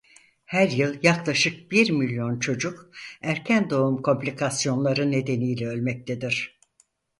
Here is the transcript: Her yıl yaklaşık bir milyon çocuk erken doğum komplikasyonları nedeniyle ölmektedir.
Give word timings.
Her 0.45 0.69
yıl 0.69 0.95
yaklaşık 1.03 1.71
bir 1.71 1.91
milyon 1.91 2.39
çocuk 2.39 2.91
erken 3.21 3.69
doğum 3.69 4.01
komplikasyonları 4.01 5.11
nedeniyle 5.11 5.67
ölmektedir. 5.67 6.59